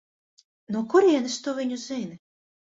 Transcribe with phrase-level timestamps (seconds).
[0.77, 2.21] No kurienes tu viņu zini?